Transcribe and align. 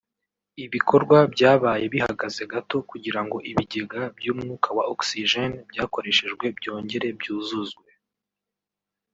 ibikorwa 0.65 1.17
byabaye 1.33 1.83
bihagaze 1.93 2.43
gato 2.53 2.75
kugira 2.89 3.19
ngo 3.25 3.37
ibigega 3.51 4.01
by’umwuka 4.17 4.69
wa 4.77 4.83
Oxgène 4.93 5.57
byakoreshejwe 5.69 6.45
byongere 6.57 7.07
byuzuzwe 7.19 7.83